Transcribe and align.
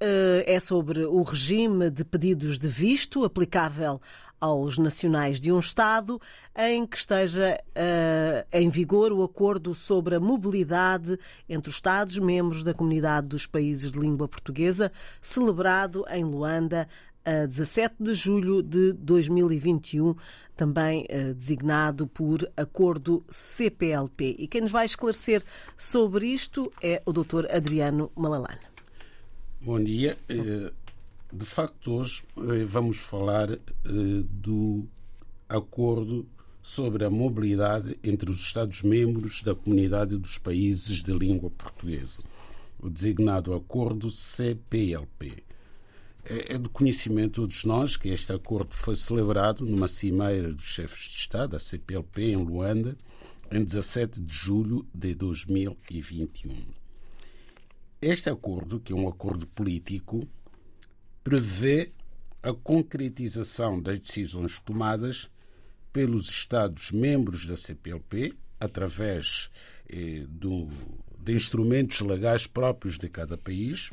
é 0.00 0.60
sobre 0.60 1.04
o 1.04 1.22
regime 1.22 1.90
de 1.90 2.04
pedidos 2.04 2.58
de 2.58 2.68
visto 2.68 3.24
aplicável 3.24 4.00
aos 4.40 4.78
nacionais 4.78 5.40
de 5.40 5.52
um 5.52 5.58
Estado 5.58 6.20
em 6.56 6.86
que 6.86 6.96
esteja 6.96 7.58
uh, 7.60 8.46
em 8.52 8.68
vigor 8.68 9.12
o 9.12 9.22
acordo 9.22 9.74
sobre 9.74 10.14
a 10.14 10.20
mobilidade 10.20 11.18
entre 11.48 11.70
os 11.70 11.76
Estados-membros 11.76 12.64
da 12.64 12.74
Comunidade 12.74 13.26
dos 13.26 13.46
Países 13.46 13.92
de 13.92 13.98
Língua 13.98 14.28
Portuguesa, 14.28 14.92
celebrado 15.20 16.04
em 16.10 16.24
Luanda 16.24 16.88
a 17.24 17.46
17 17.46 17.96
de 18.00 18.14
julho 18.14 18.62
de 18.62 18.92
2021, 18.94 20.14
também 20.56 21.04
uh, 21.04 21.34
designado 21.34 22.06
por 22.06 22.48
Acordo 22.56 23.24
CPLP. 23.28 24.36
E 24.38 24.46
quem 24.46 24.62
nos 24.62 24.72
vai 24.72 24.86
esclarecer 24.86 25.42
sobre 25.76 26.26
isto 26.28 26.72
é 26.82 27.02
o 27.04 27.12
Dr. 27.12 27.46
Adriano 27.52 28.10
Malalane. 28.16 28.67
Bom 29.60 29.82
dia. 29.82 30.16
Eh, 30.28 30.72
de 31.32 31.44
facto, 31.44 31.92
hoje 31.92 32.22
eh, 32.36 32.64
vamos 32.64 32.98
falar 32.98 33.58
do 33.84 34.88
acordo 35.48 36.28
sobre 36.62 37.04
a 37.04 37.10
mobilidade 37.10 37.98
entre 38.04 38.30
os 38.30 38.38
Estados-membros 38.38 39.42
da 39.42 39.56
Comunidade 39.56 40.16
dos 40.16 40.38
Países 40.38 41.02
de 41.02 41.12
Língua 41.12 41.50
Portuguesa, 41.50 42.22
o 42.78 42.88
designado 42.88 43.52
Acordo 43.52 44.12
CPLP. 44.12 45.42
É, 46.24 46.54
é 46.54 46.58
de 46.58 46.68
conhecimento 46.68 47.46
de 47.48 47.66
nós 47.66 47.96
que 47.96 48.10
este 48.10 48.32
acordo 48.32 48.76
foi 48.76 48.94
celebrado 48.94 49.66
numa 49.66 49.88
cimeira 49.88 50.52
dos 50.52 50.66
chefes 50.66 51.10
de 51.10 51.16
Estado, 51.16 51.56
a 51.56 51.58
CPLP, 51.58 52.30
em 52.30 52.36
Luanda, 52.36 52.96
em 53.50 53.64
17 53.64 54.20
de 54.20 54.32
julho 54.32 54.86
de 54.94 55.16
2021. 55.16 56.77
Este 58.00 58.30
acordo, 58.30 58.78
que 58.78 58.92
é 58.92 58.96
um 58.96 59.08
acordo 59.08 59.44
político, 59.44 60.26
prevê 61.24 61.90
a 62.40 62.52
concretização 62.52 63.82
das 63.82 63.98
decisões 63.98 64.60
tomadas 64.60 65.28
pelos 65.92 66.28
Estados-membros 66.28 67.44
da 67.44 67.56
CPLP, 67.56 68.34
através 68.60 69.50
eh, 69.88 70.24
do, 70.28 70.68
de 71.18 71.34
instrumentos 71.34 72.00
legais 72.00 72.46
próprios 72.46 72.98
de 72.98 73.08
cada 73.08 73.36
país, 73.36 73.90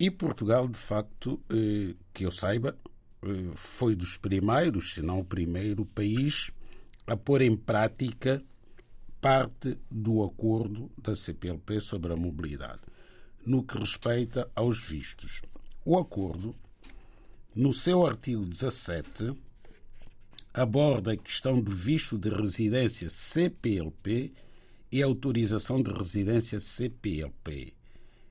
e 0.00 0.10
Portugal, 0.10 0.66
de 0.66 0.78
facto, 0.78 1.40
eh, 1.50 1.94
que 2.12 2.26
eu 2.26 2.32
saiba, 2.32 2.76
eh, 3.22 3.50
foi 3.54 3.94
dos 3.94 4.16
primeiros, 4.16 4.94
se 4.94 5.02
não 5.02 5.20
o 5.20 5.24
primeiro 5.24 5.86
país 5.86 6.50
a 7.06 7.16
pôr 7.16 7.42
em 7.42 7.56
prática 7.56 8.42
parte 9.28 9.76
do 9.90 10.24
acordo 10.24 10.90
da 10.96 11.14
CPLP 11.14 11.82
sobre 11.82 12.14
a 12.14 12.16
mobilidade, 12.16 12.80
no 13.44 13.62
que 13.62 13.76
respeita 13.76 14.50
aos 14.54 14.82
vistos. 14.82 15.42
O 15.84 15.98
acordo, 15.98 16.56
no 17.54 17.70
seu 17.70 18.06
artigo 18.06 18.46
17, 18.46 19.34
aborda 20.54 21.12
a 21.12 21.16
questão 21.18 21.60
do 21.60 21.70
visto 21.70 22.16
de 22.16 22.30
residência 22.30 23.10
CPLP 23.10 24.32
e 24.90 25.02
autorização 25.02 25.82
de 25.82 25.92
residência 25.92 26.58
CPLP 26.58 27.74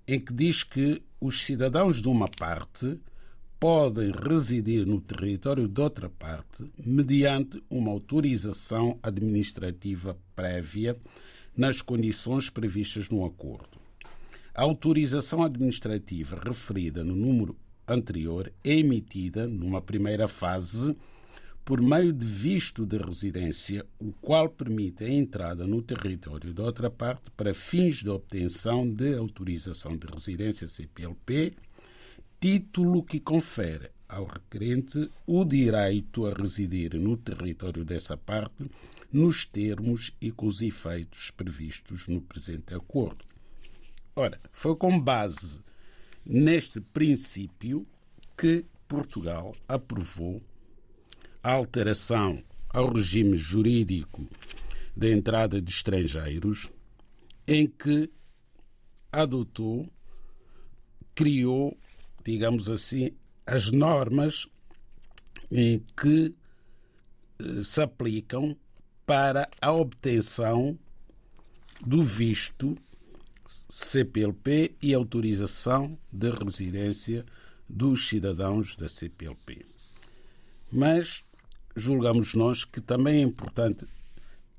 em 0.08 0.20
que 0.20 0.34
diz 0.34 0.64
que 0.64 1.04
os 1.22 1.46
cidadãos 1.46 2.02
de 2.02 2.08
uma 2.08 2.28
parte 2.28 3.00
podem 3.60 4.12
residir 4.12 4.86
no 4.86 5.02
território 5.02 5.68
de 5.68 5.82
outra 5.82 6.10
parte 6.10 6.64
mediante 6.78 7.64
uma 7.70 7.92
autorização 7.92 9.00
administrativa 9.02 10.18
prévia 10.36 10.96
nas 11.56 11.82
condições 11.82 12.50
previstas 12.50 13.10
no 13.10 13.26
acordo. 13.26 13.80
A 14.54 14.64
autorização 14.64 15.44
administrativa 15.44 16.40
referida 16.44 17.04
no 17.04 17.16
número 17.16 17.56
anterior 17.88 18.52
é 18.64 18.74
emitida 18.74 19.48
numa 19.48 19.82
primeira 19.82 20.28
fase 20.28 20.96
por 21.68 21.82
meio 21.82 22.14
de 22.14 22.26
visto 22.26 22.86
de 22.86 22.98
residência, 22.98 23.86
o 24.00 24.14
qual 24.22 24.48
permite 24.48 25.04
a 25.04 25.10
entrada 25.10 25.68
no 25.68 25.82
território 25.82 26.54
da 26.54 26.64
outra 26.64 26.90
parte 26.90 27.30
para 27.36 27.54
fins 27.54 27.98
de 27.98 28.10
obtenção 28.10 28.90
de 28.90 29.16
autorização 29.16 29.98
de 29.98 30.08
residência 30.08 30.68
CPLP, 30.68 31.54
título 32.40 33.04
que 33.04 33.20
confere 33.20 33.92
ao 34.08 34.26
requerente 34.26 35.10
o 35.26 35.44
direito 35.44 36.26
a 36.26 36.34
residir 36.34 36.96
no 36.96 37.18
território 37.18 37.84
dessa 37.84 38.16
parte 38.16 38.70
nos 39.12 39.46
termos 39.46 40.14
e 40.22 40.32
com 40.32 40.46
os 40.46 40.62
efeitos 40.62 41.32
previstos 41.32 42.08
no 42.08 42.22
presente 42.22 42.74
acordo. 42.74 43.26
Ora, 44.16 44.40
foi 44.52 44.76
com 44.76 45.00
base 45.00 45.60
neste 46.26 46.80
princípio 46.82 47.88
que 48.38 48.66
Portugal 48.88 49.56
aprovou 49.68 50.42
a 51.44 51.52
alteração 51.52 52.44
ao 52.70 52.94
regime 52.94 53.36
jurídico 53.36 54.28
da 54.96 55.10
entrada 55.10 55.62
de 55.62 55.72
estrangeiros, 55.72 56.72
em 57.48 57.68
que 57.68 58.12
adotou, 59.12 59.88
criou, 61.16 61.78
digamos 62.28 62.70
assim, 62.70 63.12
as 63.46 63.72
normas 63.72 64.50
que 65.50 66.36
eh, 67.40 67.64
se 67.64 67.82
aplicam 67.82 68.54
para 69.06 69.50
a 69.62 69.72
obtenção 69.72 70.78
do 71.80 72.04
visto 72.04 72.78
CPLP 73.70 74.76
e 74.82 74.94
autorização 74.94 75.98
de 76.12 76.30
residência 76.30 77.26
dos 77.70 78.10
cidadãos 78.10 78.76
da 78.76 78.90
CPLP. 78.90 79.66
Mas 80.70 81.24
julgamos 81.78 82.34
nós 82.34 82.66
que 82.66 82.82
também 82.82 83.20
é 83.20 83.22
importante 83.22 83.86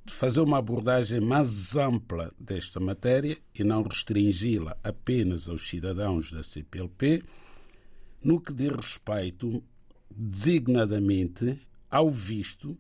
fazer 0.06 0.41
uma 0.41 0.56
abordagem 0.56 1.21
mais 1.21 1.77
ampla 1.77 2.33
desta 2.41 2.81
matéria 2.81 3.37
e 3.55 3.62
não 3.62 3.83
restringi-la 3.83 4.75
apenas 4.83 5.50
aos 5.50 5.69
cidadãos 5.69 6.33
da 6.33 6.43
CPLP, 6.43 7.23
no 8.23 8.41
que 8.41 8.53
diz 8.53 8.71
respeito 8.71 9.62
designadamente 10.11 11.61
ao 11.91 12.11
visto, 12.11 12.77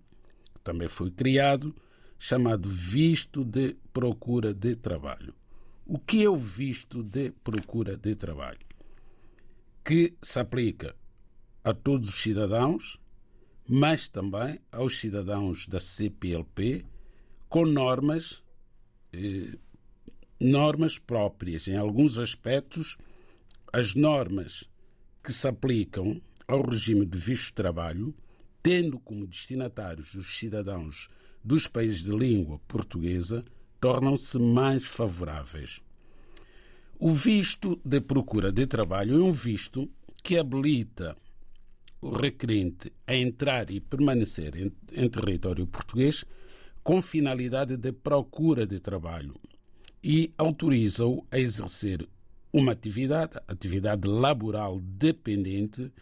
que 0.54 0.60
também 0.62 0.88
foi 0.88 1.10
criado, 1.10 1.74
chamado 2.18 2.68
visto 2.68 3.44
de 3.44 3.76
procura 3.92 4.52
de 4.52 4.74
trabalho. 4.74 5.34
O 5.86 5.98
que 5.98 6.22
é 6.22 6.28
o 6.28 6.36
visto 6.36 7.02
de 7.02 7.30
procura 7.42 7.96
de 7.96 8.14
trabalho? 8.14 8.66
Que 9.84 10.14
se 10.20 10.38
aplica 10.38 10.94
a 11.64 11.72
todos 11.72 12.10
os 12.10 12.20
cidadãos 12.20 13.00
mas 13.68 14.08
também 14.08 14.58
aos 14.72 14.98
cidadãos 14.98 15.66
da 15.66 15.78
CPLP 15.78 16.86
com 17.50 17.66
normas 17.66 18.42
eh, 19.12 19.58
normas 20.40 20.98
próprias. 20.98 21.68
Em 21.68 21.76
alguns 21.76 22.18
aspectos, 22.18 22.96
as 23.70 23.94
normas 23.94 24.64
que 25.22 25.32
se 25.32 25.46
aplicam 25.46 26.20
ao 26.46 26.62
regime 26.62 27.04
de 27.04 27.18
visto 27.18 27.48
de 27.48 27.54
trabalho, 27.54 28.14
tendo 28.62 28.98
como 28.98 29.26
destinatários 29.26 30.14
os 30.14 30.26
cidadãos 30.38 31.08
dos 31.44 31.66
países 31.66 32.02
de 32.02 32.10
língua 32.10 32.58
portuguesa, 32.66 33.44
tornam-se 33.80 34.38
mais 34.38 34.84
favoráveis. 34.84 35.80
O 36.98 37.10
visto 37.10 37.80
de 37.84 38.00
procura 38.00 38.50
de 38.50 38.66
trabalho 38.66 39.20
é 39.20 39.22
um 39.22 39.32
visto 39.32 39.88
que 40.22 40.36
habilita 40.36 41.16
o 42.00 42.10
requerente 42.10 42.92
a 43.06 43.14
entrar 43.14 43.70
e 43.70 43.80
permanecer 43.80 44.56
em, 44.56 44.72
em 44.92 45.08
território 45.08 45.66
português 45.66 46.24
com 46.82 47.02
finalidade 47.02 47.76
de 47.76 47.92
procura 47.92 48.66
de 48.66 48.80
trabalho 48.80 49.34
e 50.02 50.32
autoriza-o 50.38 51.26
a 51.30 51.38
exercer 51.38 52.08
uma 52.52 52.72
atividade, 52.72 53.32
atividade 53.46 54.08
laboral 54.08 54.80
dependente, 54.80 55.92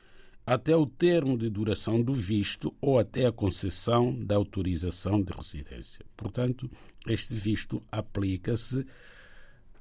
até 0.46 0.76
o 0.76 0.86
termo 0.86 1.36
de 1.36 1.50
duração 1.50 2.00
do 2.00 2.12
visto 2.12 2.72
ou 2.80 2.98
até 2.98 3.26
a 3.26 3.32
concessão 3.32 4.14
da 4.24 4.36
autorização 4.36 5.20
de 5.20 5.32
residência. 5.32 6.04
Portanto, 6.16 6.70
este 7.08 7.34
visto 7.34 7.82
aplica-se 7.90 8.86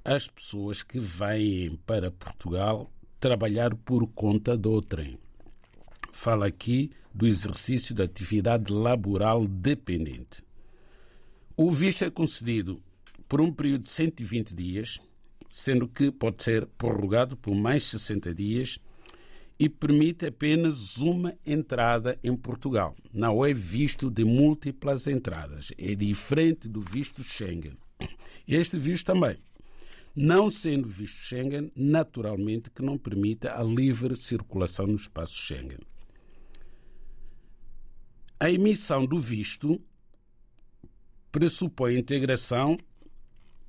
às 0.04 0.28
pessoas 0.28 0.82
que 0.82 1.00
vêm 1.00 1.78
para 1.86 2.10
Portugal 2.10 2.92
trabalhar 3.20 3.76
por 3.76 4.08
conta 4.08 4.58
de 4.58 4.68
outrem 4.68 5.20
fala 6.16 6.48
aqui 6.48 6.92
do 7.14 7.28
exercício 7.28 7.94
da 7.94 8.06
atividade 8.06 8.72
laboral 8.72 9.46
dependente. 9.46 10.42
O 11.58 11.70
visto 11.70 12.06
é 12.06 12.10
concedido 12.10 12.82
por 13.28 13.42
um 13.42 13.52
período 13.52 13.84
de 13.84 13.90
120 13.90 14.56
dias 14.56 15.02
sendo 15.50 15.88
que 15.88 16.12
pode 16.12 16.44
ser 16.44 16.66
prorrogado 16.78 17.38
por 17.38 17.56
mais 17.56 17.84
60 17.86 18.34
dias 18.34 18.80
e 19.58 19.70
permite 19.70 20.26
apenas 20.26 20.98
uma 20.98 21.34
entrada 21.46 22.20
em 22.24 22.36
Portugal. 22.36 22.96
Não 23.14 23.46
é 23.46 23.54
visto 23.54 24.12
de 24.12 24.26
múltiplas 24.26 25.08
entradas. 25.08 25.72
É 25.78 25.96
diferente 25.96 26.68
do 26.68 26.82
visto 26.82 27.24
Schengen. 27.24 27.78
Este 28.48 28.78
visto 28.78 29.06
também. 29.06 29.38
Não 30.16 30.50
sendo 30.50 30.88
visto 30.88 31.18
Schengen, 31.18 31.72
naturalmente 31.76 32.70
que 32.70 32.82
não 32.82 32.98
permite 32.98 33.48
a 33.48 33.64
livre 33.64 34.16
circulação 34.16 34.88
no 34.88 34.96
espaço 34.96 35.36
Schengen. 35.36 35.80
A 38.40 38.52
emissão 38.52 39.06
do 39.06 39.18
visto 39.18 39.82
pressupõe 41.32 41.98
integração 41.98 42.78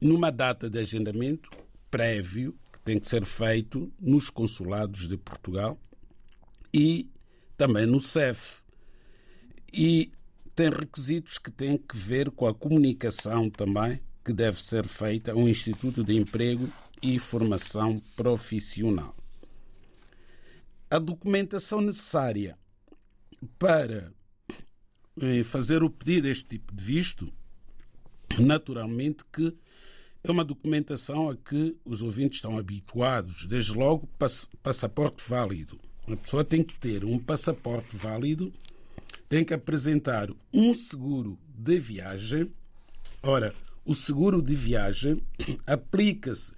numa 0.00 0.30
data 0.30 0.68
de 0.68 0.78
agendamento 0.78 1.48
prévio 1.96 2.54
que 2.70 2.78
tem 2.80 3.00
que 3.00 3.08
ser 3.08 3.24
feito 3.24 3.90
nos 3.98 4.28
consulados 4.28 5.08
de 5.08 5.16
Portugal 5.16 5.80
e 6.72 7.10
também 7.56 7.86
no 7.86 7.98
CEF. 7.98 8.60
E 9.72 10.12
tem 10.54 10.68
requisitos 10.68 11.38
que 11.38 11.50
têm 11.50 11.78
que 11.78 11.96
ver 11.96 12.30
com 12.30 12.46
a 12.46 12.54
comunicação 12.54 13.48
também 13.48 13.98
que 14.22 14.30
deve 14.30 14.62
ser 14.62 14.86
feita 14.86 15.32
ao 15.32 15.48
Instituto 15.48 16.04
de 16.04 16.14
Emprego 16.14 16.70
e 17.02 17.18
Formação 17.18 17.98
Profissional. 18.14 19.16
A 20.90 20.98
documentação 20.98 21.80
necessária 21.80 22.58
para 23.58 24.12
eh, 25.22 25.42
fazer 25.44 25.82
o 25.82 25.88
pedido 25.88 26.24
deste 26.24 26.44
tipo 26.44 26.74
de 26.74 26.84
visto, 26.84 27.32
naturalmente 28.38 29.24
que 29.32 29.56
é 30.30 30.32
uma 30.32 30.44
documentação 30.44 31.30
a 31.30 31.36
que 31.36 31.76
os 31.84 32.02
ouvintes 32.02 32.38
estão 32.38 32.58
habituados, 32.58 33.44
desde 33.44 33.72
logo 33.72 34.08
passaporte 34.62 35.22
válido. 35.28 35.78
A 36.06 36.16
pessoa 36.16 36.44
tem 36.44 36.62
que 36.62 36.78
ter 36.78 37.04
um 37.04 37.18
passaporte 37.18 37.96
válido, 37.96 38.52
tem 39.28 39.44
que 39.44 39.54
apresentar 39.54 40.28
um 40.52 40.74
seguro 40.74 41.38
de 41.48 41.78
viagem. 41.78 42.50
Ora, 43.22 43.54
o 43.84 43.94
seguro 43.94 44.40
de 44.40 44.54
viagem 44.54 45.22
aplica-se 45.66 46.52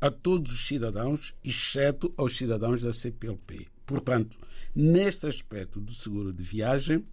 a 0.00 0.10
todos 0.10 0.52
os 0.52 0.66
cidadãos, 0.66 1.34
exceto 1.44 2.12
aos 2.16 2.36
cidadãos 2.36 2.82
da 2.82 2.92
CPLP. 2.92 3.66
Portanto, 3.84 4.38
neste 4.74 5.26
aspecto 5.26 5.80
do 5.80 5.92
seguro 5.92 6.32
de 6.32 6.42
viagem, 6.42 7.04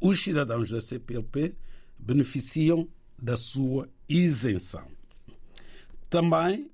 os 0.00 0.20
cidadãos 0.20 0.70
da 0.70 0.80
CPLP 0.80 1.54
beneficiam 1.98 2.88
da 3.20 3.36
sua 3.36 3.88
isenção. 4.10 4.88
Também 6.08 6.68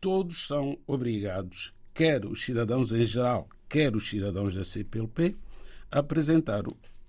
todos 0.00 0.46
são 0.46 0.78
obrigados, 0.86 1.74
quer 1.92 2.24
os 2.24 2.44
cidadãos 2.44 2.92
em 2.92 3.04
geral, 3.04 3.48
quer 3.68 3.96
os 3.96 4.08
cidadãos 4.08 4.54
da 4.54 4.64
CPLP, 4.64 5.34
a 5.90 5.98
apresentar 5.98 6.62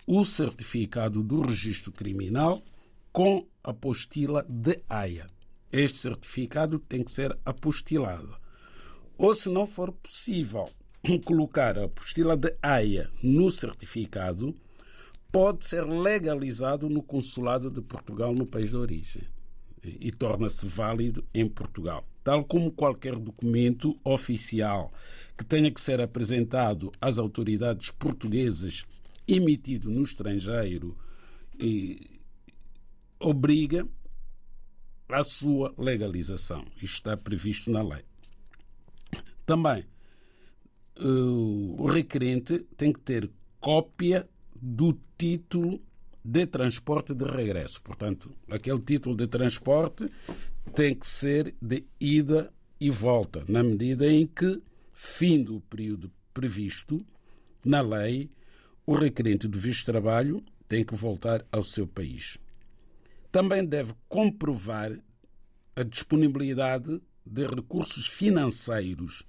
o 0.08 0.26
certificado 0.26 1.22
do 1.22 1.42
registro 1.42 1.92
criminal 1.92 2.64
com 3.12 3.48
apostila 3.64 4.44
de 4.50 4.82
AIA. 4.90 5.28
Este 5.72 6.00
certificado 6.00 6.80
tem 6.80 7.04
que 7.04 7.12
ser 7.12 7.38
apostilado. 7.46 8.36
Ou, 9.16 9.36
se 9.36 9.48
não 9.48 9.68
for 9.68 9.92
possível 9.92 10.68
colocar 11.24 11.78
a 11.78 11.86
apostila 11.86 12.36
de 12.36 12.56
AIA 12.64 13.12
no 13.22 13.52
certificado, 13.52 14.56
pode 15.32 15.68
ser 15.68 15.86
legalizado 15.86 16.90
no 16.90 17.04
consulado 17.04 17.70
de 17.70 17.82
Portugal 17.82 18.34
no 18.34 18.48
país 18.48 18.72
de 18.72 18.78
origem 18.78 19.37
e 20.00 20.12
torna-se 20.12 20.66
válido 20.68 21.24
em 21.34 21.48
Portugal. 21.48 22.08
Tal 22.24 22.44
como 22.44 22.72
qualquer 22.72 23.16
documento 23.16 23.98
oficial 24.04 24.92
que 25.38 25.46
tenha 25.46 25.72
que 25.72 25.80
ser 25.80 26.02
apresentado 26.02 26.92
às 27.00 27.18
autoridades 27.18 27.92
portuguesas 27.92 28.86
emitido 29.28 29.90
no 29.90 30.02
estrangeiro 30.02 30.98
e 31.60 32.20
obriga 33.20 33.88
a 35.10 35.24
sua 35.24 35.74
legalização. 35.78 36.66
Isto 36.76 36.86
está 36.86 37.18
previsto 37.18 37.72
na 37.72 37.82
lei. 37.82 38.04
Também 39.46 39.86
o 41.00 41.86
requerente 41.88 42.60
tem 42.76 42.92
que 42.92 43.00
ter 43.00 43.30
cópia 43.60 44.28
do 44.56 45.00
título 45.18 45.80
de 46.30 46.46
transporte 46.46 47.16
de 47.16 47.24
regresso. 47.24 47.82
Portanto, 47.82 48.36
aquele 48.52 48.82
título 48.82 49.16
de 49.16 49.28
transporte 49.28 50.12
tem 50.76 50.94
que 50.94 51.08
ser 51.08 51.56
de 51.62 51.86
ida 52.02 52.52
e 52.82 52.90
volta, 52.90 53.46
na 53.48 53.64
medida 53.64 54.06
em 54.12 54.28
que, 54.28 54.62
fim 54.92 55.42
do 55.42 55.62
período 55.62 56.12
previsto 56.34 57.06
na 57.64 57.80
lei, 57.80 58.30
o 58.86 58.94
requerente 58.94 59.48
do 59.48 59.58
visto 59.58 59.80
de 59.80 59.86
trabalho 59.86 60.44
tem 60.68 60.84
que 60.84 60.96
voltar 60.96 61.46
ao 61.50 61.64
seu 61.64 61.88
país. 61.88 62.38
Também 63.32 63.64
deve 63.66 63.94
comprovar 64.10 65.00
a 65.78 65.84
disponibilidade 65.84 67.02
de 67.26 67.48
recursos 67.48 68.06
financeiros 68.06 69.24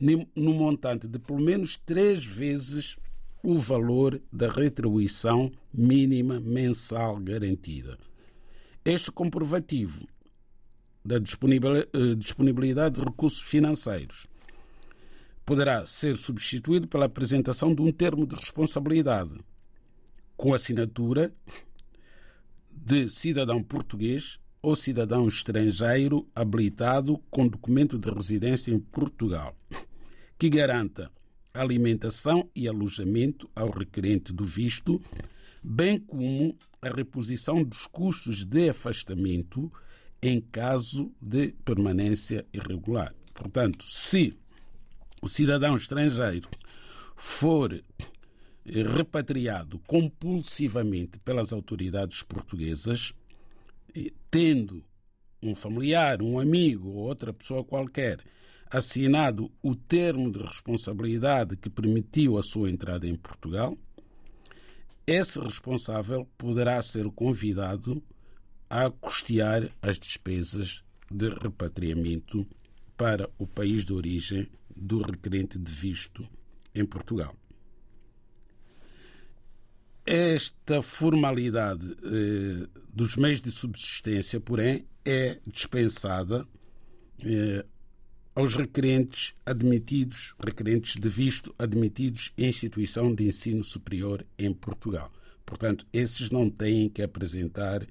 no 0.00 0.54
montante 0.54 1.08
de 1.08 1.18
pelo 1.18 1.40
menos 1.40 1.76
três 1.84 2.24
vezes 2.24 2.96
o 3.42 3.56
valor 3.56 4.20
da 4.32 4.50
retribuição 4.50 5.50
mínima 5.72 6.40
mensal 6.40 7.16
garantida. 7.18 7.98
Este 8.84 9.10
comprovativo 9.10 10.06
da 11.04 11.16
eh, 11.16 12.14
disponibilidade 12.16 12.96
de 12.96 13.02
recursos 13.02 13.40
financeiros 13.40 14.26
poderá 15.44 15.86
ser 15.86 16.16
substituído 16.16 16.86
pela 16.86 17.06
apresentação 17.06 17.74
de 17.74 17.80
um 17.80 17.90
termo 17.90 18.26
de 18.26 18.34
responsabilidade 18.34 19.38
com 20.36 20.52
assinatura 20.52 21.32
de 22.70 23.08
cidadão 23.08 23.62
português 23.62 24.38
ou 24.60 24.76
cidadão 24.76 25.26
estrangeiro 25.26 26.28
habilitado 26.34 27.18
com 27.30 27.48
documento 27.48 27.98
de 27.98 28.10
residência 28.10 28.70
em 28.70 28.78
Portugal, 28.78 29.56
que 30.38 30.50
garanta 30.50 31.10
alimentação 31.60 32.48
e 32.54 32.68
alojamento 32.68 33.50
ao 33.54 33.70
requerente 33.70 34.32
do 34.32 34.44
visto, 34.44 35.00
bem 35.62 35.98
como 35.98 36.56
a 36.80 36.88
reposição 36.88 37.62
dos 37.62 37.86
custos 37.86 38.44
de 38.44 38.70
afastamento 38.70 39.70
em 40.22 40.40
caso 40.40 41.12
de 41.20 41.52
permanência 41.64 42.46
irregular. 42.52 43.14
Portanto, 43.34 43.84
se 43.84 44.34
o 45.20 45.28
cidadão 45.28 45.76
estrangeiro 45.76 46.48
for 47.16 47.82
repatriado 48.64 49.78
compulsivamente 49.80 51.18
pelas 51.18 51.52
autoridades 51.52 52.22
portuguesas, 52.22 53.14
tendo 54.30 54.84
um 55.42 55.54
familiar, 55.54 56.20
um 56.22 56.38
amigo 56.38 56.90
ou 56.90 57.06
outra 57.06 57.32
pessoa 57.32 57.64
qualquer 57.64 58.20
assinado 58.70 59.50
o 59.62 59.74
termo 59.74 60.30
de 60.30 60.40
responsabilidade 60.40 61.56
que 61.56 61.70
permitiu 61.70 62.38
a 62.38 62.42
sua 62.42 62.70
entrada 62.70 63.06
em 63.06 63.14
Portugal, 63.14 63.76
esse 65.06 65.40
responsável 65.40 66.28
poderá 66.36 66.82
ser 66.82 67.10
convidado 67.10 68.02
a 68.68 68.90
custear 68.90 69.70
as 69.80 69.98
despesas 69.98 70.84
de 71.10 71.30
repatriamento 71.30 72.46
para 72.96 73.30
o 73.38 73.46
país 73.46 73.84
de 73.84 73.92
origem 73.92 74.46
do 74.76 75.00
requerente 75.00 75.58
de 75.58 75.72
visto 75.72 76.28
em 76.74 76.84
Portugal. 76.84 77.34
Esta 80.04 80.82
formalidade 80.82 81.90
eh, 82.02 82.66
dos 82.92 83.16
meios 83.16 83.40
de 83.40 83.50
subsistência, 83.50 84.40
porém, 84.40 84.86
é 85.04 85.38
dispensada 85.46 86.46
eh, 87.24 87.64
aos 88.38 88.54
requerentes 88.54 89.34
admitidos, 89.44 90.32
requerentes 90.38 90.94
de 90.94 91.08
visto 91.08 91.52
admitidos 91.58 92.32
em 92.38 92.46
instituição 92.46 93.12
de 93.12 93.26
ensino 93.26 93.64
superior 93.64 94.24
em 94.38 94.54
Portugal. 94.54 95.10
Portanto, 95.44 95.84
esses 95.92 96.30
não 96.30 96.48
têm 96.48 96.88
que 96.88 97.02
apresentar 97.02 97.84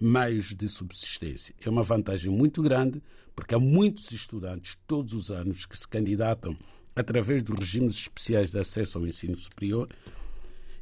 meios 0.00 0.54
de 0.54 0.68
subsistência. 0.68 1.52
É 1.60 1.68
uma 1.68 1.82
vantagem 1.82 2.30
muito 2.30 2.62
grande, 2.62 3.02
porque 3.34 3.56
há 3.56 3.58
muitos 3.58 4.12
estudantes 4.12 4.78
todos 4.86 5.12
os 5.14 5.32
anos 5.32 5.66
que 5.66 5.76
se 5.76 5.88
candidatam 5.88 6.56
através 6.94 7.42
dos 7.42 7.58
regimes 7.58 7.94
especiais 7.94 8.52
de 8.52 8.58
acesso 8.60 8.98
ao 8.98 9.04
ensino 9.04 9.36
superior 9.36 9.88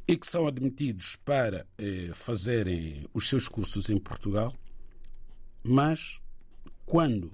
e 0.07 0.15
que 0.15 0.27
são 0.27 0.45
admitidos 0.45 1.15
para 1.25 1.65
eh, 1.79 2.11
fazerem 2.13 3.03
os 3.15 3.27
seus 3.27 3.49
cursos 3.49 3.89
em 3.89 3.97
Portugal, 3.97 4.53
mas 5.63 6.21
quando 6.85 7.31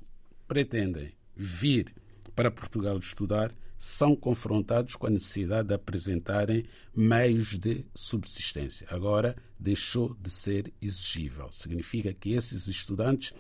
pretendem 0.48 1.12
vir 1.36 1.94
para 2.36 2.52
Portugal 2.52 2.98
estudar, 2.98 3.54
são 3.78 4.16
confrontados 4.16 4.96
com 4.96 5.08
a 5.08 5.10
necessidade 5.10 5.68
de 5.68 5.74
apresentarem 5.74 6.66
meios 6.96 7.58
de 7.58 7.86
subsistência. 7.94 8.88
Agora 8.90 9.36
deixou 9.60 10.16
de 10.22 10.30
ser 10.30 10.74
exigível. 10.82 11.50
Significa 11.52 12.14
que 12.14 12.32
esses 12.32 12.68
estudantes 12.68 13.34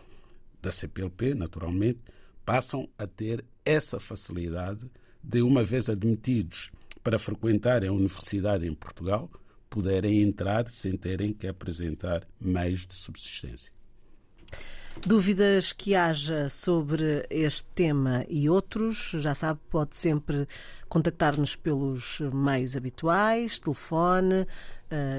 da 0.62 0.69
CPLP, 0.69 1.33
naturalmente, 1.33 2.00
passam 2.45 2.89
a 2.97 3.07
ter 3.07 3.43
essa 3.63 4.00
facilidade 4.00 4.89
de, 5.23 5.41
uma 5.41 5.63
vez 5.63 5.89
admitidos 5.89 6.71
para 7.01 7.17
frequentarem 7.17 7.89
a 7.89 7.93
universidade 7.93 8.67
em 8.67 8.73
Portugal, 8.73 9.29
puderem 9.69 10.21
entrar 10.21 10.69
sem 10.69 10.95
terem 10.95 11.33
que 11.33 11.47
apresentar 11.47 12.27
meios 12.39 12.85
de 12.85 12.93
subsistência. 12.93 13.73
Dúvidas 15.01 15.73
que 15.73 15.95
haja 15.95 16.47
sobre 16.50 17.25
este 17.29 17.67
tema 17.75 18.25
e 18.29 18.50
outros, 18.50 19.12
já 19.15 19.35
sabe, 19.35 19.59
pode 19.69 19.97
sempre 19.97 20.47
contactar-nos 20.88 21.55
pelos 21.55 22.21
meios 22.33 22.77
habituais, 22.77 23.59
telefone, 23.59 24.41
uh, 24.43 24.47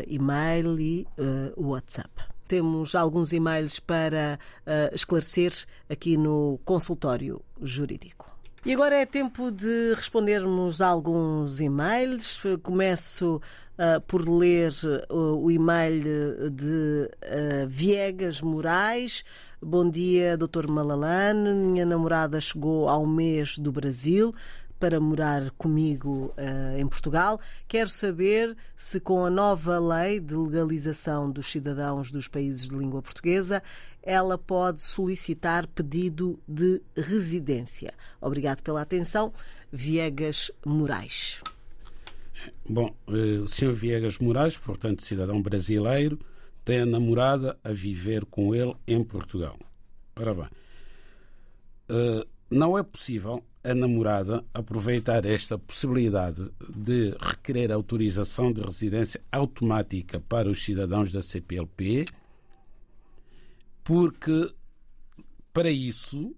e-mail 0.06 0.80
e 0.80 1.06
uh, 1.18 1.68
WhatsApp. 1.68 2.10
Temos 2.48 2.94
alguns 2.94 3.32
e-mails 3.32 3.78
para 3.78 4.38
uh, 4.66 4.94
esclarecer 4.94 5.52
aqui 5.88 6.16
no 6.16 6.58
consultório 6.64 7.42
jurídico. 7.60 8.34
E 8.64 8.72
agora 8.72 8.96
é 8.96 9.04
tempo 9.04 9.50
de 9.50 9.92
respondermos 9.92 10.80
a 10.80 10.88
alguns 10.88 11.60
e-mails. 11.60 12.40
Começo 12.62 13.42
uh, 13.78 14.00
por 14.06 14.26
ler 14.26 14.72
uh, 15.10 15.36
o 15.36 15.50
e-mail 15.50 16.50
de 16.50 17.10
uh, 17.12 17.68
Viegas 17.68 18.40
Moraes. 18.40 19.22
Bom 19.66 19.88
dia, 19.88 20.36
Dr. 20.36 20.68
Malalane. 20.68 21.54
Minha 21.54 21.86
namorada 21.86 22.38
chegou 22.38 22.86
ao 22.86 23.06
mês 23.06 23.56
do 23.56 23.72
Brasil 23.72 24.34
para 24.78 25.00
morar 25.00 25.50
comigo 25.52 26.34
uh, 26.36 26.78
em 26.78 26.86
Portugal. 26.86 27.40
Quero 27.66 27.88
saber 27.88 28.54
se, 28.76 29.00
com 29.00 29.24
a 29.24 29.30
nova 29.30 29.78
lei 29.78 30.20
de 30.20 30.36
legalização 30.36 31.30
dos 31.30 31.46
cidadãos 31.46 32.10
dos 32.10 32.28
países 32.28 32.68
de 32.68 32.76
língua 32.76 33.00
portuguesa, 33.00 33.62
ela 34.02 34.36
pode 34.36 34.82
solicitar 34.82 35.66
pedido 35.66 36.38
de 36.46 36.82
residência. 36.94 37.94
Obrigado 38.20 38.60
pela 38.62 38.82
atenção. 38.82 39.32
Viegas 39.72 40.50
Moraes. 40.62 41.40
Bom, 42.68 42.94
eh, 43.08 43.40
o 43.42 43.48
Sr. 43.48 43.72
Viegas 43.72 44.18
Moraes, 44.18 44.58
portanto, 44.58 45.02
cidadão 45.02 45.40
brasileiro, 45.40 46.18
tem 46.64 46.80
a 46.80 46.86
namorada 46.86 47.58
a 47.62 47.72
viver 47.72 48.24
com 48.24 48.54
ele 48.54 48.74
em 48.86 49.02
Portugal. 49.04 49.58
Ora 50.16 50.34
bem, 50.34 50.48
eh, 51.88 52.26
não 52.50 52.78
é 52.78 52.82
possível 52.82 53.44
a 53.62 53.74
namorada 53.74 54.44
aproveitar 54.52 55.24
esta 55.24 55.58
possibilidade 55.58 56.50
de 56.74 57.16
requerer 57.20 57.72
autorização 57.72 58.52
de 58.52 58.60
residência 58.60 59.20
automática 59.32 60.20
para 60.20 60.50
os 60.50 60.64
cidadãos 60.64 61.10
da 61.10 61.22
CPLP, 61.22 62.04
porque 63.82 64.52
para 65.52 65.70
isso, 65.70 66.34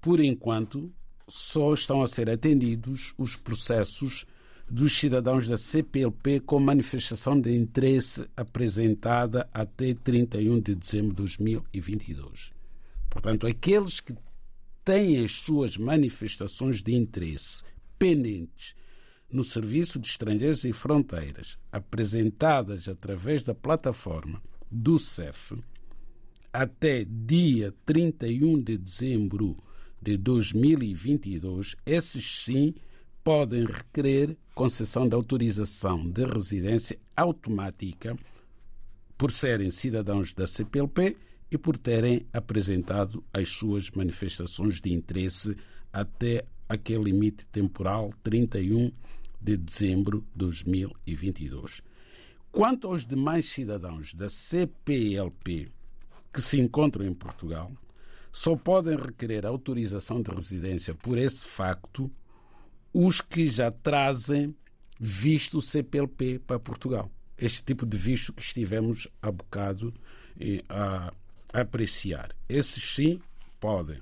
por 0.00 0.20
enquanto, 0.20 0.92
só 1.28 1.74
estão 1.74 2.02
a 2.02 2.06
ser 2.06 2.28
atendidos 2.30 3.14
os 3.18 3.36
processos 3.36 4.26
dos 4.72 4.98
cidadãos 4.98 5.46
da 5.46 5.58
CPLP 5.58 6.40
com 6.40 6.58
manifestação 6.58 7.38
de 7.38 7.54
interesse 7.54 8.26
apresentada 8.34 9.46
até 9.52 9.92
31 9.92 10.60
de 10.60 10.74
dezembro 10.74 11.10
de 11.10 11.16
2022. 11.16 12.54
Portanto, 13.10 13.46
aqueles 13.46 14.00
que 14.00 14.14
têm 14.82 15.22
as 15.22 15.32
suas 15.32 15.76
manifestações 15.76 16.80
de 16.80 16.94
interesse 16.94 17.64
pendentes 17.98 18.74
no 19.30 19.44
Serviço 19.44 19.98
de 19.98 20.08
Estrangeiros 20.08 20.64
e 20.64 20.72
Fronteiras, 20.72 21.58
apresentadas 21.70 22.88
através 22.88 23.42
da 23.42 23.54
plataforma 23.54 24.42
do 24.70 24.98
CEF, 24.98 25.54
até 26.50 27.04
dia 27.04 27.74
31 27.84 28.62
de 28.62 28.78
dezembro 28.78 29.54
de 30.00 30.16
2022, 30.16 31.76
esses 31.84 32.42
sim 32.42 32.74
podem 33.24 33.64
requerer 33.64 34.36
concessão 34.54 35.08
de 35.08 35.14
autorização 35.14 36.08
de 36.08 36.24
residência 36.24 36.98
automática 37.16 38.16
por 39.16 39.30
serem 39.30 39.70
cidadãos 39.70 40.34
da 40.34 40.46
CPLP 40.46 41.16
e 41.50 41.56
por 41.56 41.76
terem 41.78 42.26
apresentado 42.32 43.22
as 43.32 43.50
suas 43.50 43.90
manifestações 43.90 44.80
de 44.80 44.92
interesse 44.92 45.56
até 45.92 46.44
aquele 46.68 47.04
limite 47.04 47.46
temporal 47.46 48.12
31 48.22 48.90
de 49.40 49.56
dezembro 49.56 50.20
de 50.32 50.38
2022. 50.38 51.82
Quanto 52.50 52.88
aos 52.88 53.06
demais 53.06 53.48
cidadãos 53.48 54.14
da 54.14 54.28
CPLP 54.28 55.70
que 56.32 56.40
se 56.40 56.58
encontram 56.58 57.04
em 57.04 57.14
Portugal, 57.14 57.70
só 58.32 58.56
podem 58.56 58.96
requerer 58.96 59.44
autorização 59.44 60.22
de 60.22 60.30
residência 60.30 60.94
por 60.94 61.18
esse 61.18 61.46
facto 61.46 62.10
os 62.92 63.20
que 63.20 63.48
já 63.48 63.70
trazem 63.70 64.54
visto 64.98 65.60
CPLP 65.60 66.38
para 66.38 66.58
Portugal. 66.58 67.10
Este 67.36 67.62
tipo 67.62 67.86
de 67.86 67.96
visto 67.96 68.32
que 68.32 68.42
estivemos 68.42 69.08
a 69.20 69.32
bocado 69.32 69.92
a 70.68 71.12
apreciar. 71.52 72.34
Esses 72.48 72.94
sim 72.94 73.20
podem. 73.58 74.00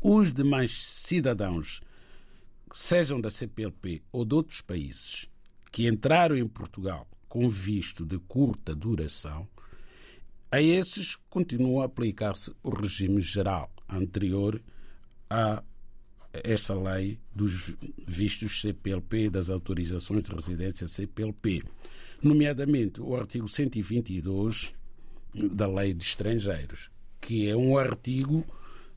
Os 0.00 0.32
demais 0.32 0.72
cidadãos, 0.72 1.80
sejam 2.72 3.20
da 3.20 3.30
CPLP 3.30 4.02
ou 4.12 4.24
de 4.24 4.34
outros 4.34 4.60
países, 4.60 5.28
que 5.70 5.86
entraram 5.86 6.36
em 6.36 6.46
Portugal 6.46 7.06
com 7.28 7.48
visto 7.48 8.04
de 8.04 8.18
curta 8.18 8.74
duração, 8.74 9.48
a 10.50 10.62
esses 10.62 11.16
continua 11.28 11.82
a 11.82 11.86
aplicar-se 11.86 12.52
o 12.62 12.70
regime 12.70 13.20
geral 13.20 13.70
anterior 13.88 14.60
a 15.28 15.62
esta 16.44 16.74
lei 16.74 17.18
dos 17.34 17.74
vistos 18.06 18.60
CPLP 18.60 19.30
das 19.30 19.50
autorizações 19.50 20.22
de 20.22 20.32
residência 20.32 20.88
CPLP, 20.88 21.62
nomeadamente 22.22 23.00
o 23.00 23.14
artigo 23.16 23.48
122 23.48 24.74
da 25.34 25.66
Lei 25.66 25.94
de 25.94 26.04
Estrangeiros, 26.04 26.90
que 27.20 27.48
é 27.48 27.56
um 27.56 27.76
artigo 27.76 28.44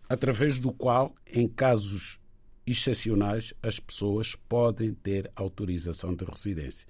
através 0.10 0.60
do 0.60 0.74
qual, 0.74 1.16
em 1.32 1.48
casos 1.48 2.20
excepcionais, 2.66 3.54
as 3.62 3.80
pessoas 3.80 4.36
podem 4.48 4.94
ter 4.94 5.32
autorização 5.36 6.16
de 6.16 6.26
residência. 6.26 6.88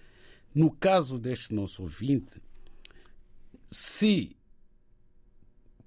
No 0.53 0.71
caso 0.71 1.17
deste 1.17 1.53
nosso 1.53 1.83
ouvinte, 1.83 2.41
se 3.67 4.35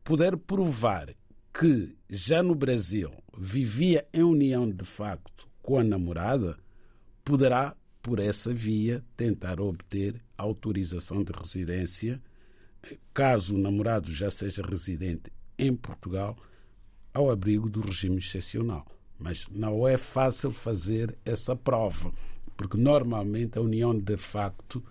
puder 0.03 0.37
provar 0.37 1.15
que 1.57 1.97
já 2.11 2.43
no 2.43 2.55
Brasil 2.55 3.11
vivia 3.39 4.05
em 4.13 4.25
união 4.25 4.69
de 4.69 4.85
facto 4.85 5.49
com 5.63 5.79
a 5.79 5.85
namorada, 5.85 6.59
poderá, 7.25 7.77
por 8.03 8.19
essa 8.19 8.53
via, 8.53 9.05
tentar 9.17 9.61
obter 9.61 10.21
autorização 10.37 11.23
de 11.23 11.33
residência 11.33 12.21
caso 13.13 13.55
o 13.55 13.59
namorado 13.59 14.11
já 14.11 14.31
seja 14.31 14.63
residente 14.63 15.33
em 15.59 15.75
Portugal, 15.75 16.37
ao 17.13 17.31
abrigo 17.31 17.71
do 17.71 17.81
regime 17.81 18.19
excepcional. 18.19 18.87
Mas 19.19 19.47
não 19.49 19.87
é 19.87 19.97
fácil 19.97 20.51
fazer 20.51 21.17
essa 21.25 21.55
prova, 21.55 22.13
porque 22.57 22.77
normalmente 22.77 23.59
a 23.59 23.63
união 23.63 23.97
de 23.97 24.17
facto 24.17 24.83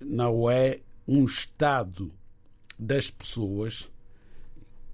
não 0.00 0.50
é 0.50 0.80
um 1.06 1.24
estado 1.24 2.10
das 2.78 3.10
pessoas 3.10 3.90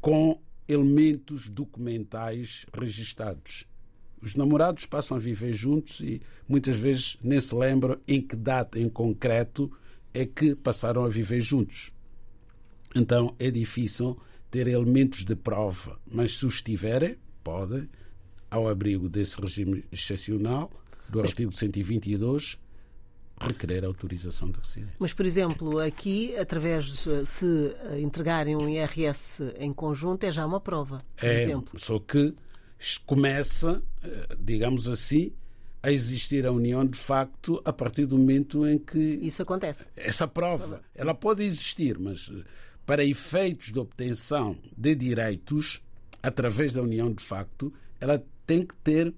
com 0.01 0.39
elementos 0.69 1.49
documentais 1.49 2.67
registados. 2.73 3.67
Os 4.21 4.35
namorados 4.35 4.87
passam 4.87 5.17
a 5.17 5.21
viver 5.21 5.53
juntos 5.53 6.01
e 6.01 6.23
muitas 6.49 6.77
vezes 6.77 7.19
nem 7.23 7.41
se 7.41 7.55
lembram 7.55 8.01
em 8.09 8.23
que 8.23 8.35
data 8.35 8.79
em 8.79 8.89
concreto 8.89 9.71
é 10.15 10.25
que 10.25 10.55
passaram 10.55 11.05
a 11.05 11.09
viver 11.09 11.41
juntos. 11.41 11.93
Então 12.95 13.35
é 13.39 13.51
difícil 13.51 14.19
ter 14.51 14.67
elementos 14.67 15.25
de 15.25 15.35
prova, 15.35 16.01
mas 16.11 16.39
se 16.39 16.47
os 16.47 16.63
tiverem, 16.63 17.17
podem, 17.43 17.89
ao 18.51 18.69
abrigo 18.69 19.09
desse 19.09 19.41
regime 19.41 19.85
excepcional, 19.91 20.71
do 21.09 21.21
artigo 21.21 21.53
122, 21.53 22.59
requerer 23.47 23.85
autorização 23.85 24.51
de 24.51 24.59
residência. 24.59 24.97
Mas, 24.99 25.13
por 25.13 25.27
exemplo, 25.27 25.79
aqui, 25.79 26.37
através 26.37 27.07
se 27.27 27.77
entregarem 27.99 28.57
um 28.57 28.69
IRS 28.69 29.43
em 29.59 29.73
conjunto, 29.73 30.25
é 30.25 30.33
já 30.33 30.45
uma 30.47 30.61
prova, 30.61 30.99
por 31.17 31.27
é, 31.27 31.43
exemplo. 31.43 31.79
Só 31.79 31.99
que 31.99 32.35
começa, 33.07 33.83
eh, 34.03 34.37
digamos 34.39 34.89
assim, 34.89 35.33
a 35.83 35.93
existir 35.93 36.47
a 36.47 36.53
união 36.53 36.85
de 36.85 36.99
facto 36.99 37.61
a 37.65 37.73
partir 37.73 38.07
do 38.07 38.17
momento 38.17 38.67
em 38.67 38.79
que 38.79 38.99
isso 38.99 39.43
acontece. 39.43 39.85
Essa 39.97 40.27
prova, 40.27 40.83
ela 40.95 41.15
pode 41.15 41.43
existir, 41.43 41.99
mas 41.99 42.33
para 42.87 43.05
efeitos 43.05 43.71
de 43.71 43.79
obtenção 43.79 44.57
de 44.77 44.95
direitos 44.95 45.83
através 46.23 46.73
da 46.73 46.83
união 46.83 47.13
de 47.13 47.23
facto, 47.23 47.73
ela 48.01 48.23
tem 48.47 48.65
que 48.65 48.75
ter 48.77 49.15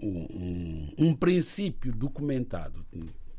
um, 0.00 0.08
um, 0.08 0.94
um 0.98 1.14
princípio 1.14 1.92
documentado. 1.92 2.86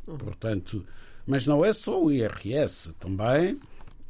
Portanto, 0.06 0.86
mas 1.26 1.46
não 1.48 1.66
é 1.66 1.74
só 1.74 2.04
o 2.04 2.12
IRS, 2.12 2.94
também, 3.00 3.60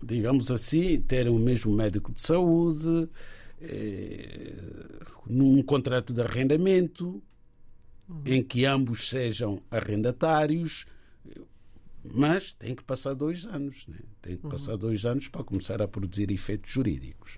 digamos 0.04 0.52
assim, 0.52 1.00
ter 1.02 1.28
o 1.30 1.40
mesmo 1.40 1.74
médico 1.74 2.12
de 2.12 2.22
saúde, 2.22 3.10
eh, 3.62 4.54
num 5.28 5.64
contrato 5.64 6.14
de 6.14 6.22
arrendamento 6.22 7.22
uhum. 8.08 8.22
em 8.26 8.44
que 8.44 8.66
ambos 8.66 9.10
sejam 9.10 9.62
arrendatários, 9.72 10.86
mas 12.14 12.54
tem 12.54 12.76
que 12.76 12.84
passar 12.84 13.14
dois 13.14 13.46
anos. 13.46 13.88
Né? 13.88 13.98
Tem 14.22 14.38
que 14.38 14.46
uhum. 14.46 14.52
passar 14.52 14.76
dois 14.76 15.06
anos 15.06 15.28
para 15.28 15.44
começar 15.44 15.82
a 15.82 15.88
produzir 15.88 16.30
efeitos 16.32 16.72
jurídicos. 16.72 17.38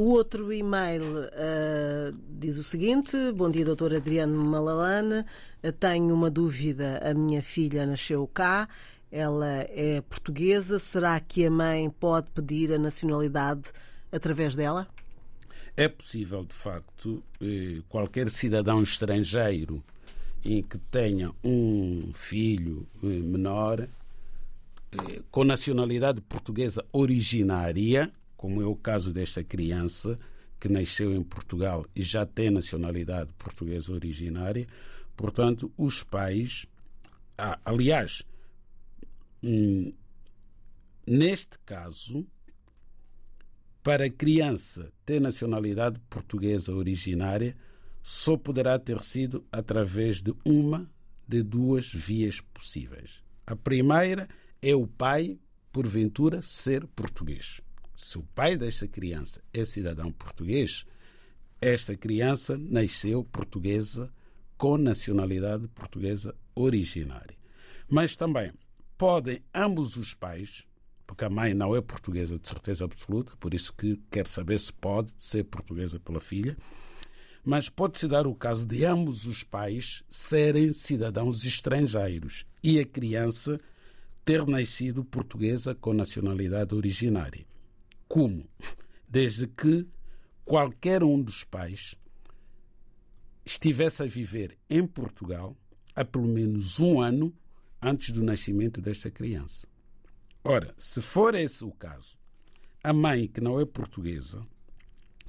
O 0.00 0.12
outro 0.12 0.50
e-mail 0.50 1.02
uh, 1.02 2.18
diz 2.26 2.56
o 2.56 2.62
seguinte: 2.62 3.14
Bom 3.34 3.50
dia, 3.50 3.66
doutor 3.66 3.94
Adriano 3.94 4.34
Malalane. 4.42 5.26
Uh, 5.62 5.70
tenho 5.72 6.14
uma 6.14 6.30
dúvida. 6.30 6.98
A 7.04 7.12
minha 7.12 7.42
filha 7.42 7.84
nasceu 7.84 8.26
cá, 8.26 8.66
ela 9.12 9.58
é 9.58 10.00
portuguesa. 10.00 10.78
Será 10.78 11.20
que 11.20 11.44
a 11.44 11.50
mãe 11.50 11.90
pode 11.90 12.28
pedir 12.28 12.72
a 12.72 12.78
nacionalidade 12.78 13.72
através 14.10 14.56
dela? 14.56 14.88
É 15.76 15.86
possível, 15.86 16.46
de 16.46 16.54
facto, 16.54 17.22
eh, 17.38 17.82
qualquer 17.86 18.30
cidadão 18.30 18.82
estrangeiro 18.82 19.84
em 20.42 20.62
que 20.62 20.78
tenha 20.78 21.30
um 21.44 22.10
filho 22.14 22.86
menor 23.02 23.86
com 25.30 25.44
nacionalidade 25.44 26.22
portuguesa 26.22 26.82
originária 26.90 28.10
como 28.40 28.62
é 28.62 28.64
o 28.64 28.74
caso 28.74 29.12
desta 29.12 29.44
criança 29.44 30.18
que 30.58 30.66
nasceu 30.66 31.14
em 31.14 31.22
Portugal 31.22 31.84
e 31.94 32.00
já 32.00 32.24
tem 32.24 32.48
nacionalidade 32.48 33.30
portuguesa 33.34 33.92
originária. 33.92 34.66
Portanto, 35.14 35.70
os 35.76 36.02
pais. 36.02 36.64
Ah, 37.36 37.60
aliás, 37.66 38.22
hum, 39.42 39.92
neste 41.06 41.58
caso, 41.66 42.26
para 43.82 44.06
a 44.06 44.10
criança 44.10 44.90
ter 45.04 45.20
nacionalidade 45.20 46.00
portuguesa 46.08 46.72
originária, 46.72 47.54
só 48.02 48.38
poderá 48.38 48.78
ter 48.78 49.02
sido 49.02 49.44
através 49.52 50.22
de 50.22 50.34
uma 50.46 50.90
de 51.28 51.42
duas 51.42 51.92
vias 51.92 52.40
possíveis. 52.40 53.22
A 53.46 53.54
primeira 53.54 54.26
é 54.62 54.74
o 54.74 54.86
pai, 54.86 55.38
porventura, 55.70 56.40
ser 56.40 56.86
português 56.86 57.60
se 58.02 58.16
o 58.18 58.22
pai 58.22 58.56
desta 58.56 58.88
criança 58.88 59.42
é 59.52 59.62
cidadão 59.62 60.10
português, 60.10 60.86
esta 61.60 61.94
criança 61.94 62.56
nasceu 62.56 63.22
portuguesa 63.22 64.10
com 64.56 64.78
nacionalidade 64.78 65.68
portuguesa 65.68 66.34
originária. 66.54 67.36
Mas 67.86 68.16
também 68.16 68.52
podem 68.96 69.42
ambos 69.54 69.96
os 69.96 70.14
pais, 70.14 70.66
porque 71.06 71.26
a 71.26 71.30
mãe 71.30 71.52
não 71.52 71.76
é 71.76 71.82
portuguesa 71.82 72.38
de 72.38 72.48
certeza 72.48 72.86
absoluta, 72.86 73.36
por 73.36 73.52
isso 73.52 73.70
que 73.74 74.00
quer 74.10 74.26
saber 74.26 74.58
se 74.58 74.72
pode 74.72 75.12
ser 75.18 75.44
portuguesa 75.44 76.00
pela 76.00 76.20
filha, 76.20 76.56
mas 77.44 77.68
pode-se 77.68 78.08
dar 78.08 78.26
o 78.26 78.34
caso 78.34 78.66
de 78.66 78.82
ambos 78.82 79.26
os 79.26 79.44
pais 79.44 80.02
serem 80.08 80.72
cidadãos 80.72 81.44
estrangeiros 81.44 82.46
e 82.62 82.80
a 82.80 82.84
criança 82.84 83.60
ter 84.24 84.46
nascido 84.46 85.04
portuguesa 85.04 85.74
com 85.74 85.92
nacionalidade 85.92 86.74
originária. 86.74 87.50
Como? 88.10 88.44
Desde 89.08 89.46
que 89.46 89.86
qualquer 90.44 91.04
um 91.04 91.22
dos 91.22 91.44
pais 91.44 91.94
estivesse 93.46 94.02
a 94.02 94.06
viver 94.06 94.58
em 94.68 94.84
Portugal 94.84 95.56
há 95.94 96.04
pelo 96.04 96.26
menos 96.26 96.80
um 96.80 97.00
ano 97.00 97.32
antes 97.80 98.10
do 98.10 98.20
nascimento 98.20 98.80
desta 98.80 99.12
criança. 99.12 99.68
Ora, 100.42 100.74
se 100.76 101.00
for 101.00 101.36
esse 101.36 101.64
o 101.64 101.70
caso, 101.70 102.18
a 102.82 102.92
mãe 102.92 103.28
que 103.28 103.40
não 103.40 103.60
é 103.60 103.64
portuguesa 103.64 104.44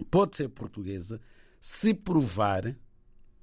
pode 0.10 0.36
ser 0.36 0.50
portuguesa 0.50 1.22
se 1.60 1.94
provar 1.94 2.76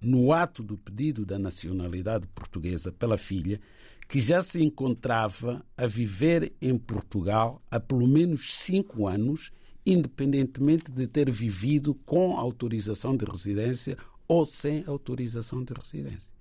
no 0.00 0.32
ato 0.32 0.62
do 0.62 0.76
pedido 0.76 1.26
da 1.26 1.38
nacionalidade 1.38 2.26
portuguesa 2.28 2.92
pela 2.92 3.18
filha 3.18 3.60
que 4.08 4.20
já 4.20 4.42
se 4.42 4.62
encontrava 4.62 5.64
a 5.76 5.86
viver 5.86 6.52
em 6.62 6.78
Portugal 6.78 7.60
há 7.70 7.78
pelo 7.78 8.06
menos 8.08 8.54
cinco 8.54 9.06
anos, 9.06 9.52
independentemente 9.84 10.90
de 10.90 11.06
ter 11.06 11.30
vivido 11.30 11.94
com 11.94 12.38
autorização 12.38 13.14
de 13.14 13.26
residência 13.26 13.98
ou 14.26 14.46
sem 14.46 14.82
autorização 14.86 15.62
de 15.62 15.74
residência. 15.74 16.32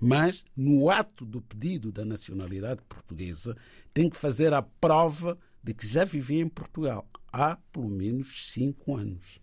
Mas, 0.00 0.44
no 0.56 0.90
ato 0.90 1.24
do 1.24 1.40
pedido 1.40 1.92
da 1.92 2.04
nacionalidade 2.04 2.80
portuguesa, 2.88 3.56
tem 3.94 4.08
que 4.08 4.16
fazer 4.16 4.52
a 4.52 4.62
prova 4.62 5.38
de 5.62 5.74
que 5.74 5.86
já 5.86 6.04
vivia 6.04 6.42
em 6.42 6.48
Portugal 6.48 7.06
há 7.32 7.56
pelo 7.72 7.88
menos 7.88 8.52
cinco 8.52 8.96
anos. 8.96 9.38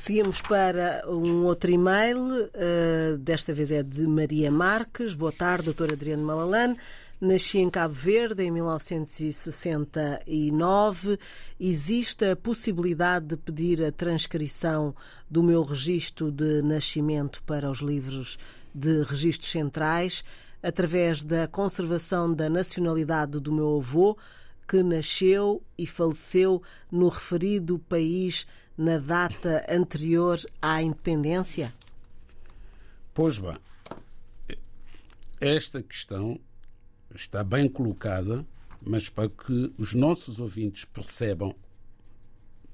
Seguimos 0.00 0.40
para 0.40 1.04
um 1.06 1.44
outro 1.44 1.70
e-mail, 1.70 2.18
uh, 2.18 3.18
desta 3.18 3.52
vez 3.52 3.70
é 3.70 3.82
de 3.82 4.06
Maria 4.06 4.50
Marques. 4.50 5.14
Boa 5.14 5.30
tarde, 5.30 5.66
doutor 5.66 5.92
Adriano 5.92 6.24
Malalane. 6.24 6.74
Nasci 7.20 7.58
em 7.58 7.68
Cabo 7.68 7.92
Verde 7.92 8.42
em 8.42 8.50
1969. 8.50 11.18
Existe 11.60 12.30
a 12.30 12.34
possibilidade 12.34 13.26
de 13.26 13.36
pedir 13.36 13.84
a 13.84 13.92
transcrição 13.92 14.94
do 15.30 15.42
meu 15.42 15.62
registro 15.62 16.32
de 16.32 16.62
nascimento 16.62 17.42
para 17.42 17.70
os 17.70 17.80
livros 17.80 18.38
de 18.74 19.02
registros 19.02 19.50
centrais 19.50 20.24
através 20.62 21.22
da 21.22 21.46
conservação 21.46 22.32
da 22.32 22.48
nacionalidade 22.48 23.38
do 23.38 23.52
meu 23.52 23.76
avô, 23.76 24.16
que 24.66 24.82
nasceu 24.82 25.62
e 25.76 25.86
faleceu 25.86 26.62
no 26.90 27.08
referido 27.08 27.78
país 27.78 28.46
na 28.76 28.98
data 28.98 29.64
anterior 29.68 30.38
à 30.60 30.82
independência? 30.82 31.72
Pois 33.12 33.38
bem, 33.38 33.56
esta 35.40 35.82
questão 35.82 36.40
está 37.14 37.42
bem 37.42 37.68
colocada, 37.68 38.46
mas 38.82 39.08
para 39.08 39.28
que 39.28 39.72
os 39.76 39.94
nossos 39.94 40.38
ouvintes 40.38 40.84
percebam 40.84 41.54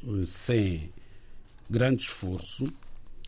eh, 0.02 0.26
sem 0.26 0.92
grande 1.68 2.02
esforço, 2.02 2.72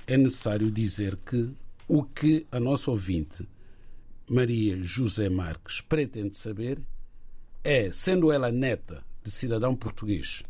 é 0.06 0.16
necessário 0.16 0.70
dizer 0.70 1.16
que 1.16 1.52
o 1.86 2.02
que 2.02 2.46
a 2.52 2.60
nossa 2.60 2.90
ouvinte 2.90 3.48
Maria 4.28 4.76
José 4.82 5.28
Marques 5.28 5.80
pretende 5.80 6.36
saber 6.36 6.80
é, 7.64 7.90
sendo 7.90 8.30
ela 8.30 8.52
neta 8.52 9.04
de 9.24 9.30
cidadão 9.30 9.74
português 9.74 10.42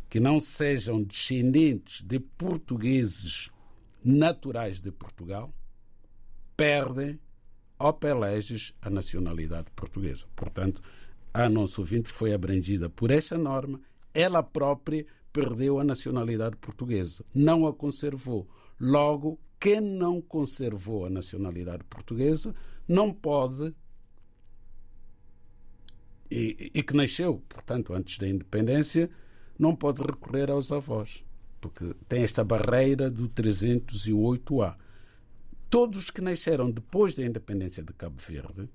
que 0.09 0.19
não 0.19 0.39
sejam 0.39 1.03
descendentes 1.03 2.01
de 2.01 2.19
portugueses 2.19 3.51
naturais 4.03 4.79
de 4.79 4.91
Portugal, 4.91 5.53
perdem 6.57 7.19
ao 7.77 7.93
peleges 7.93 8.73
a 8.81 8.89
nacionalidade 8.89 9.67
portuguesa. 9.75 10.25
Portanto, 10.35 10.81
a 11.31 11.47
nossa 11.47 11.79
ouvinte 11.79 12.11
foi 12.11 12.33
abrangida 12.33 12.89
por 12.89 13.11
esta 13.11 13.37
norma, 13.37 13.79
ela 14.15 14.41
própria 14.41 15.05
perdeu 15.31 15.77
a 15.77 15.83
nacionalidade 15.83 16.55
portuguesa, 16.55 17.25
não 17.33 17.67
a 17.67 17.73
conservou. 17.73 18.47
Logo, 18.79 19.37
quem 19.59 19.81
não 19.81 20.21
conservou 20.21 21.05
a 21.05 21.09
nacionalidade 21.09 21.83
portuguesa 21.83 22.55
não 22.87 23.13
pode 23.13 23.75
e, 26.31 26.71
e, 26.73 26.81
que 26.81 26.95
nasceu, 26.95 27.43
portanto, 27.47 27.93
antes 27.93 28.17
da 28.17 28.27
independência, 28.27 29.09
não 29.59 29.75
pode 29.75 30.01
recorrer 30.01 30.49
aos 30.49 30.71
avós, 30.71 31.23
porque 31.61 31.93
tem 32.09 32.23
esta 32.23 32.43
barreira 32.43 33.11
do 33.11 33.29
308A. 33.29 34.75
Todos 35.69 35.99
os 35.99 36.09
que 36.09 36.21
nasceram 36.21 36.71
depois 36.71 37.13
da 37.13 37.23
independência 37.23 37.83
de 37.83 37.93
Cabo 37.93 38.19
Verde, 38.19 38.69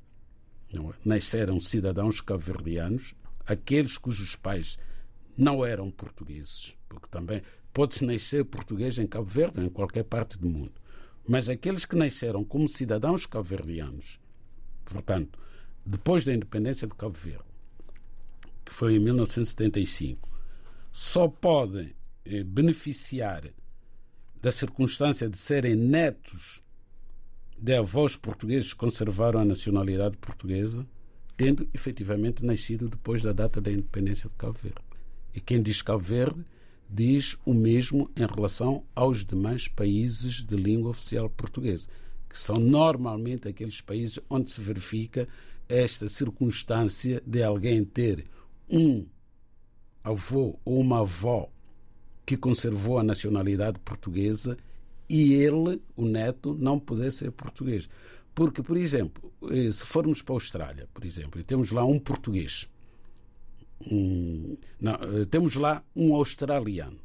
é? 0.72 0.78
nasceram 1.04 1.58
cidadãos 1.58 2.20
cabo-verdianos, 2.20 3.14
aqueles 3.46 3.98
cujos 3.98 4.36
pais 4.36 4.78
não 5.40 5.64
eram 5.64 5.90
portugueses, 5.90 6.76
porque 6.86 7.08
também 7.08 7.42
pode-se 7.72 8.04
nascer 8.04 8.44
português 8.44 8.98
em 8.98 9.06
Cabo 9.06 9.26
Verde 9.26 9.60
em 9.60 9.70
qualquer 9.70 10.04
parte 10.04 10.38
do 10.38 10.48
mundo, 10.48 10.74
mas 11.26 11.48
aqueles 11.48 11.86
que 11.86 11.96
nasceram 11.96 12.44
como 12.44 12.68
cidadãos 12.68 13.24
cabo-verdianos, 13.24 14.20
portanto, 14.84 15.38
depois 15.84 16.24
da 16.24 16.34
independência 16.34 16.86
de 16.86 16.94
Cabo 16.94 17.14
Verde, 17.14 17.44
que 18.64 18.72
foi 18.72 18.96
em 18.96 18.98
1975, 18.98 20.28
só 20.92 21.26
podem 21.26 21.94
eh, 22.26 22.44
beneficiar 22.44 23.44
da 24.42 24.52
circunstância 24.52 25.28
de 25.28 25.38
serem 25.38 25.74
netos 25.74 26.62
de 27.56 27.74
avós 27.76 28.14
portugueses 28.14 28.72
que 28.72 28.78
conservaram 28.78 29.40
a 29.40 29.44
nacionalidade 29.44 30.16
portuguesa, 30.18 30.86
tendo 31.36 31.66
efetivamente 31.72 32.44
nascido 32.44 32.88
depois 32.88 33.22
da 33.22 33.32
data 33.32 33.60
da 33.60 33.70
independência 33.70 34.28
de 34.28 34.36
Cabo 34.36 34.58
Verde. 34.62 34.89
E 35.34 35.40
quem 35.40 35.62
diz 35.62 35.82
Cabo 35.82 36.02
Verde 36.02 36.44
diz 36.88 37.36
o 37.44 37.54
mesmo 37.54 38.10
em 38.16 38.26
relação 38.26 38.84
aos 38.94 39.24
demais 39.24 39.68
países 39.68 40.44
de 40.44 40.56
língua 40.56 40.90
oficial 40.90 41.30
portuguesa, 41.30 41.88
que 42.28 42.38
são 42.38 42.56
normalmente 42.56 43.48
aqueles 43.48 43.80
países 43.80 44.18
onde 44.28 44.50
se 44.50 44.60
verifica 44.60 45.28
esta 45.68 46.08
circunstância 46.08 47.22
de 47.24 47.42
alguém 47.42 47.84
ter 47.84 48.26
um 48.68 49.06
avô 50.02 50.58
ou 50.64 50.80
uma 50.80 51.00
avó 51.00 51.48
que 52.26 52.36
conservou 52.36 52.98
a 52.98 53.02
nacionalidade 53.02 53.78
portuguesa 53.80 54.56
e 55.08 55.34
ele, 55.34 55.80
o 55.96 56.04
neto, 56.04 56.56
não 56.58 56.78
poder 56.78 57.12
ser 57.12 57.30
português. 57.32 57.88
Porque, 58.34 58.62
por 58.62 58.76
exemplo, 58.76 59.32
eh, 59.50 59.70
se 59.72 59.84
formos 59.84 60.22
para 60.22 60.34
a 60.34 60.36
Austrália, 60.36 60.88
por 60.94 61.04
exemplo, 61.04 61.40
e 61.40 61.44
temos 61.44 61.72
lá 61.72 61.84
um 61.84 61.98
português, 61.98 62.68
um, 63.90 64.56
não, 64.80 64.94
eh, 64.94 65.24
temos 65.30 65.54
lá 65.54 65.82
um 65.94 66.14
australiano, 66.14 66.98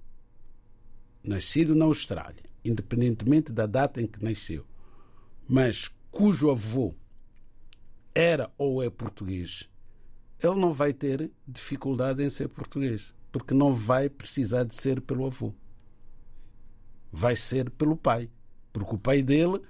nascido 1.23 1.73
na 1.73 1.85
Austrália, 1.85 2.43
independentemente 2.63 3.51
da 3.51 3.65
data 3.65 4.01
em 4.01 4.07
que 4.07 4.23
nasceu, 4.23 4.65
mas 5.47 5.89
cujo 6.11 6.49
avô 6.49 6.95
era 8.13 8.51
ou 8.57 8.81
é 8.81 8.89
português, 8.89 9.69
ele 10.41 10.55
não 10.55 10.73
vai 10.73 10.93
ter 10.93 11.31
dificuldade 11.47 12.23
em 12.23 12.29
ser 12.29 12.47
português, 12.49 13.13
porque 13.31 13.53
não 13.53 13.73
vai 13.73 14.09
precisar 14.09 14.63
de 14.63 14.75
ser 14.75 15.01
pelo 15.01 15.25
avô. 15.25 15.53
Vai 17.11 17.35
ser 17.35 17.69
pelo 17.69 17.95
pai, 17.95 18.29
porque 18.71 18.95
o 18.95 18.97
pai 18.97 19.21
dele 19.23 19.61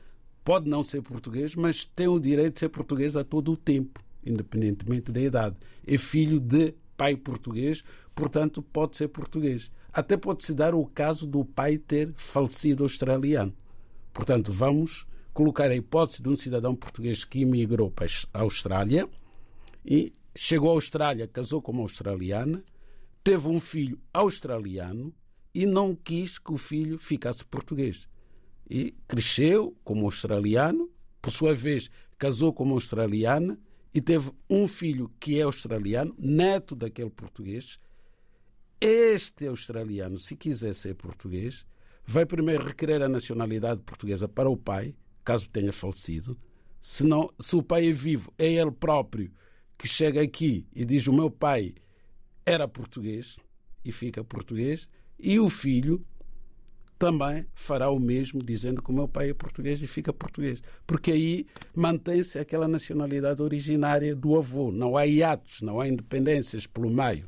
pode 0.43 0.69
não 0.69 0.83
ser 0.83 1.01
português, 1.01 1.55
mas 1.55 1.83
tem 1.83 2.07
o 2.07 2.19
direito 2.19 2.55
de 2.55 2.59
ser 2.59 2.69
português 2.69 3.15
a 3.15 3.23
todo 3.23 3.51
o 3.51 3.57
tempo, 3.57 3.99
independentemente 4.23 5.11
da 5.11 5.19
idade. 5.19 5.55
É 5.85 5.97
filho 5.97 6.39
de 6.39 6.75
pai 6.97 7.15
português, 7.15 7.83
portanto 8.13 8.61
pode 8.61 8.97
ser 8.97 9.07
português. 9.09 9.71
Até 9.91 10.17
pode-se 10.17 10.53
dar 10.53 10.73
o 10.75 10.85
caso 10.85 11.25
do 11.25 11.45
pai 11.45 11.77
ter 11.77 12.13
falecido 12.15 12.83
australiano. 12.83 13.53
Portanto, 14.13 14.51
vamos 14.51 15.05
colocar 15.33 15.69
a 15.69 15.75
hipótese 15.75 16.21
de 16.21 16.29
um 16.29 16.35
cidadão 16.35 16.75
português 16.75 17.25
que 17.25 17.41
emigrou 17.41 17.91
para 17.91 18.07
a 18.33 18.41
Austrália 18.41 19.09
e 19.85 20.13
chegou 20.35 20.71
à 20.71 20.73
Austrália, 20.73 21.27
casou 21.27 21.61
com 21.61 21.71
uma 21.71 21.81
australiana, 21.81 22.63
teve 23.23 23.47
um 23.47 23.59
filho 23.59 23.99
australiano 24.13 25.13
e 25.53 25.65
não 25.65 25.95
quis 25.95 26.37
que 26.39 26.53
o 26.53 26.57
filho 26.57 26.97
ficasse 26.97 27.43
português. 27.43 28.07
E 28.69 28.95
cresceu 29.07 29.75
como 29.83 30.05
australiano, 30.05 30.89
por 31.21 31.31
sua 31.31 31.53
vez 31.53 31.89
casou 32.17 32.53
com 32.53 32.63
uma 32.63 32.73
australiana 32.73 33.59
e 33.95 34.01
teve 34.01 34.29
um 34.49 34.67
filho 34.67 35.09
que 35.21 35.39
é 35.39 35.43
australiano, 35.43 36.13
neto 36.19 36.75
daquele 36.75 37.09
português. 37.09 37.79
Este 38.81 39.47
australiano, 39.47 40.19
se 40.19 40.35
quiser 40.35 40.75
ser 40.75 40.95
português, 40.95 41.65
vai 42.03 42.25
primeiro 42.25 42.65
requerer 42.65 43.01
a 43.01 43.07
nacionalidade 43.07 43.81
portuguesa 43.83 44.27
para 44.27 44.49
o 44.49 44.57
pai, 44.57 44.93
caso 45.23 45.49
tenha 45.49 45.71
falecido. 45.71 46.37
Se, 46.81 47.05
não, 47.05 47.29
se 47.39 47.55
o 47.55 47.63
pai 47.63 47.87
é 47.87 47.93
vivo, 47.93 48.33
é 48.37 48.51
ele 48.51 48.69
próprio 48.69 49.31
que 49.77 49.87
chega 49.87 50.21
aqui 50.21 50.67
e 50.75 50.83
diz: 50.83 51.07
O 51.07 51.13
meu 51.13 51.31
pai 51.31 51.73
era 52.45 52.67
português 52.67 53.39
e 53.85 53.93
fica 53.93 54.25
português, 54.25 54.89
e 55.17 55.39
o 55.39 55.49
filho 55.49 56.05
também 56.97 57.45
fará 57.53 57.89
o 57.89 57.99
mesmo, 57.99 58.39
dizendo 58.43 58.81
que 58.81 58.89
o 58.89 58.93
meu 58.93 59.07
pai 59.07 59.29
é 59.29 59.33
português 59.33 59.81
e 59.81 59.87
fica 59.87 60.13
português. 60.13 60.61
Porque 60.87 61.11
aí 61.11 61.45
mantém-se 61.75 62.39
aquela 62.39 62.67
nacionalidade 62.67 63.41
originária 63.41 64.15
do 64.15 64.37
avô. 64.37 64.71
Não 64.71 64.95
há 64.95 65.05
hiatos, 65.05 65.61
não 65.61 65.79
há 65.79 65.87
independências 65.87 66.65
pelo 66.65 66.89
meio. 66.89 67.27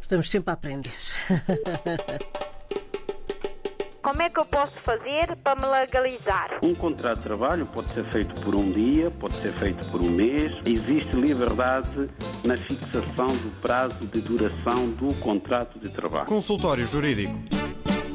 Estamos 0.00 0.30
sempre 0.30 0.50
a 0.50 0.54
aprender. 0.54 0.92
Como 4.06 4.22
é 4.22 4.30
que 4.30 4.38
eu 4.38 4.44
posso 4.44 4.72
fazer 4.84 5.34
para 5.42 5.60
me 5.60 5.66
legalizar? 5.66 6.60
Um 6.62 6.76
contrato 6.76 7.16
de 7.16 7.24
trabalho 7.24 7.66
pode 7.66 7.92
ser 7.92 8.04
feito 8.12 8.40
por 8.42 8.54
um 8.54 8.70
dia, 8.70 9.10
pode 9.10 9.34
ser 9.42 9.52
feito 9.58 9.84
por 9.90 10.00
um 10.00 10.08
mês. 10.08 10.52
Existe 10.64 11.16
liberdade 11.16 12.08
na 12.44 12.56
fixação 12.56 13.26
do 13.26 13.60
prazo 13.60 14.06
de 14.06 14.20
duração 14.20 14.90
do 14.92 15.12
contrato 15.16 15.80
de 15.80 15.90
trabalho. 15.90 16.26
Consultório 16.26 16.86
Jurídico. 16.86 17.55